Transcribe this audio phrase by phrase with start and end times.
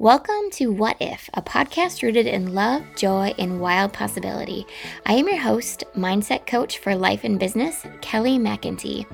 [0.00, 4.66] Welcome to What If, a podcast rooted in love, joy, and wild possibility.
[5.04, 9.04] I am your host, mindset coach for life and business, Kelly McIntee.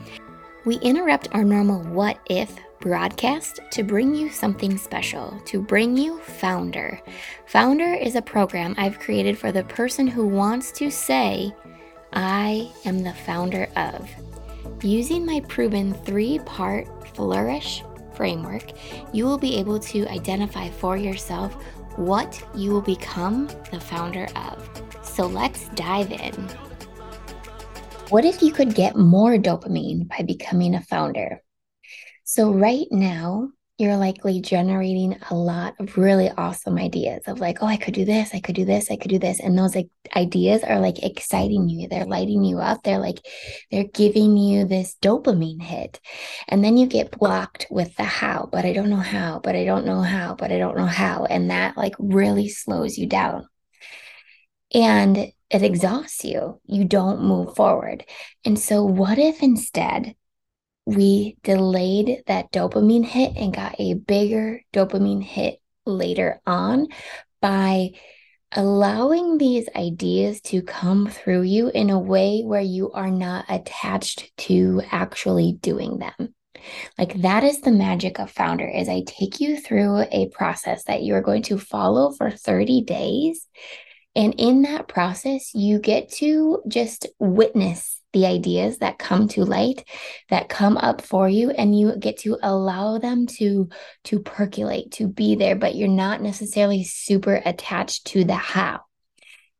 [0.64, 6.20] We interrupt our normal What If broadcast to bring you something special, to bring you
[6.20, 7.00] Founder.
[7.46, 11.52] Founder is a program I've created for the person who wants to say,
[12.12, 14.08] I am the founder of.
[14.84, 17.82] Using my proven three part flourish,
[18.16, 18.72] framework,
[19.12, 21.54] you will be able to identify for yourself
[21.96, 24.68] what you will become the founder of.
[25.02, 26.34] So let's dive in.
[28.10, 31.42] What if you could get more dopamine by becoming a founder?
[32.24, 37.66] So, right now, you're likely generating a lot of really awesome ideas of like, oh,
[37.66, 39.38] I could do this, I could do this, I could do this.
[39.38, 41.86] And those like ideas are like exciting you.
[41.86, 42.82] They're lighting you up.
[42.82, 43.18] They're like,
[43.70, 46.00] they're giving you this dopamine hit.
[46.48, 49.64] And then you get blocked with the how, but I don't know how, but I
[49.64, 51.26] don't know how, but I don't know how.
[51.26, 53.46] And that like really slows you down.
[54.72, 55.18] And
[55.50, 56.60] it exhausts you.
[56.64, 58.06] You don't move forward.
[58.44, 60.14] And so, what if instead
[60.86, 66.86] we delayed that dopamine hit and got a bigger dopamine hit later on
[67.40, 67.90] by
[68.52, 74.30] allowing these ideas to come through you in a way where you are not attached
[74.36, 76.34] to actually doing them.
[76.96, 81.02] Like that is the magic of founder is I take you through a process that
[81.02, 83.46] you are going to follow for 30 days
[84.14, 89.86] and in that process you get to just witness the ideas that come to light
[90.30, 93.68] that come up for you and you get to allow them to
[94.04, 98.80] to percolate to be there but you're not necessarily super attached to the how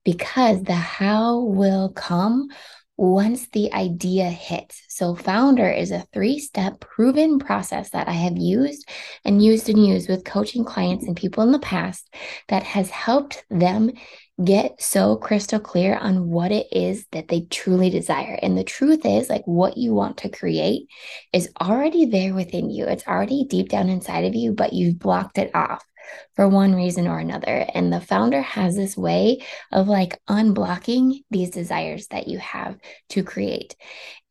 [0.07, 2.49] because the how will come
[2.97, 4.83] once the idea hits.
[4.89, 8.89] So, Founder is a three step proven process that I have used
[9.25, 12.15] and used and used with coaching clients and people in the past
[12.49, 13.93] that has helped them
[14.43, 18.39] get so crystal clear on what it is that they truly desire.
[18.43, 20.89] And the truth is, like, what you want to create
[21.33, 25.39] is already there within you, it's already deep down inside of you, but you've blocked
[25.39, 25.85] it off
[26.35, 27.67] for one reason or another.
[27.75, 32.77] And the founder has this way of like unblocking these desires that you have
[33.11, 33.75] to create.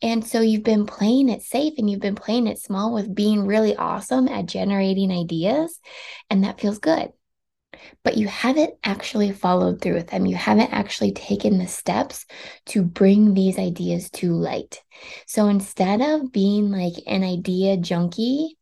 [0.01, 3.45] And so you've been playing it safe and you've been playing it small with being
[3.45, 5.79] really awesome at generating ideas.
[6.29, 7.11] And that feels good
[8.03, 10.25] but you haven't actually followed through with them.
[10.25, 12.25] You haven't actually taken the steps
[12.67, 14.81] to bring these ideas to light.
[15.27, 18.57] So instead of being like an idea junkie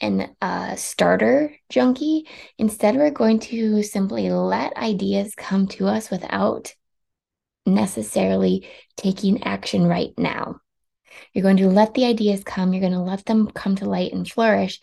[0.00, 2.28] and a starter junkie,
[2.58, 6.74] instead we're going to simply let ideas come to us without
[7.64, 10.60] necessarily taking action right now.
[11.32, 14.12] You're going to let the ideas come, you're going to let them come to light
[14.12, 14.80] and flourish.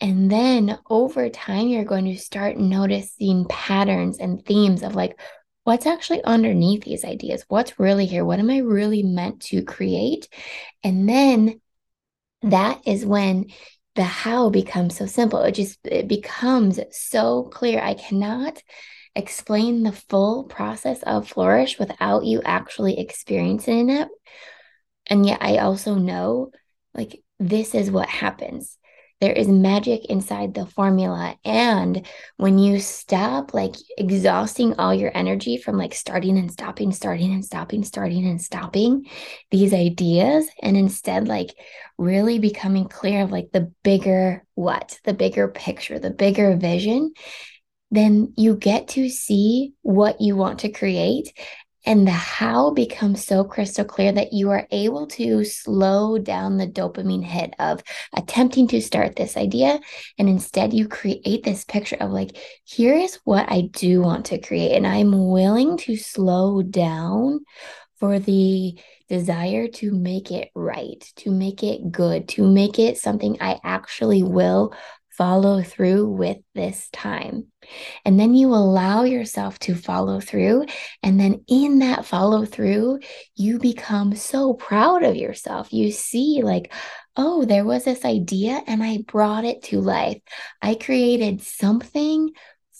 [0.00, 5.18] And then over time, you're going to start noticing patterns and themes of like,
[5.64, 7.44] what's actually underneath these ideas?
[7.48, 8.24] What's really here?
[8.24, 10.28] What am I really meant to create?
[10.82, 11.60] And then
[12.42, 13.46] that is when
[13.96, 15.40] the how becomes so simple.
[15.40, 17.80] It just it becomes so clear.
[17.80, 18.62] I cannot
[19.16, 24.08] explain the full process of flourish without you actually experiencing it.
[25.08, 26.50] And yet I also know
[26.94, 28.76] like this is what happens.
[29.20, 35.56] There is magic inside the formula and when you stop like exhausting all your energy
[35.56, 39.06] from like starting and stopping starting and stopping starting and stopping
[39.50, 41.52] these ideas and instead like
[41.96, 47.12] really becoming clear of like the bigger what the bigger picture the bigger vision
[47.90, 51.32] then you get to see what you want to create
[51.88, 56.66] and the how becomes so crystal clear that you are able to slow down the
[56.66, 57.82] dopamine hit of
[58.14, 59.80] attempting to start this idea.
[60.18, 64.38] And instead, you create this picture of like, here is what I do want to
[64.38, 64.76] create.
[64.76, 67.40] And I'm willing to slow down
[67.98, 68.78] for the
[69.08, 74.22] desire to make it right, to make it good, to make it something I actually
[74.22, 74.74] will
[75.18, 77.48] follow through with this time.
[78.04, 80.66] And then you allow yourself to follow through.
[81.02, 83.00] And then in that follow through,
[83.34, 85.72] you become so proud of yourself.
[85.72, 86.72] You see, like,
[87.16, 90.22] oh, there was this idea and I brought it to life.
[90.62, 92.30] I created something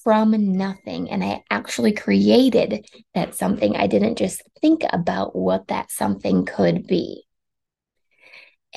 [0.05, 3.77] from nothing and I actually created that something.
[3.77, 7.28] I didn't just think about what that something could be.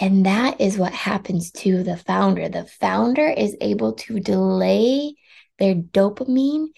[0.02, 2.50] And that is what happens to the founder.
[2.50, 5.14] The founder is able to delay
[5.60, 6.70] their dopamine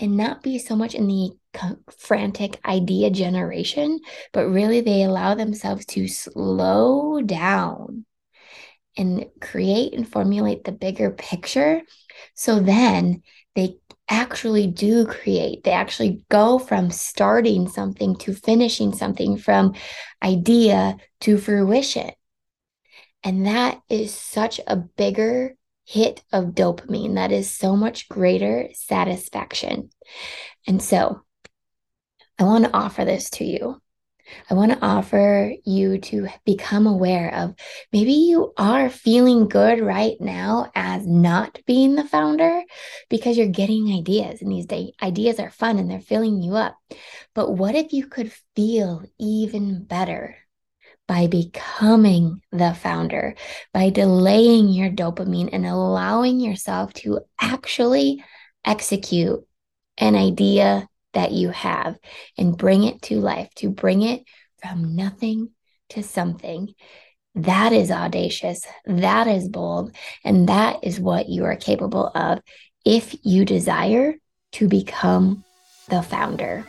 [0.00, 1.32] and not be so much in the
[1.98, 4.00] frantic idea generation,
[4.32, 8.06] but really they allow themselves to slow down
[8.96, 11.82] and create and formulate the bigger picture.
[12.34, 13.22] So then
[13.54, 13.76] they
[14.08, 15.64] actually do create.
[15.64, 19.74] They actually go from starting something to finishing something, from
[20.22, 22.10] idea to fruition.
[23.24, 27.14] And that is such a bigger hit of dopamine.
[27.14, 29.90] That is so much greater satisfaction.
[30.66, 31.22] And so
[32.38, 33.80] I want to offer this to you.
[34.50, 37.54] I want to offer you to become aware of
[37.92, 42.62] maybe you are feeling good right now as not being the founder
[43.10, 44.66] because you're getting ideas and these
[45.02, 46.76] ideas are fun and they're filling you up.
[47.34, 50.36] But what if you could feel even better
[51.06, 53.34] by becoming the founder,
[53.72, 58.24] by delaying your dopamine and allowing yourself to actually
[58.64, 59.44] execute
[59.98, 61.96] an idea that you have
[62.38, 64.24] and bring it to life, to bring it
[64.62, 65.50] from nothing
[65.90, 66.74] to something.
[67.34, 68.66] That is audacious.
[68.86, 69.94] That is bold.
[70.24, 72.40] And that is what you are capable of
[72.84, 74.14] if you desire
[74.52, 75.44] to become
[75.88, 76.64] the founder.